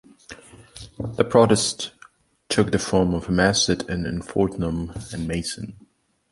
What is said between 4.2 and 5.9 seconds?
Fortnum and Mason.